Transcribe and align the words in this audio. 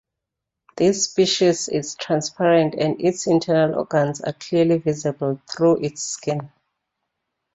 This 0.77 1.05
species 1.11 1.69
is 1.69 1.93
transparent 1.93 2.73
and 2.73 2.99
its 2.99 3.27
internal 3.27 3.77
organs 3.77 4.19
are 4.19 4.33
clearly 4.33 4.79
visible 4.79 5.39
through 5.53 5.77
its 5.83 6.01
skin. 6.03 6.51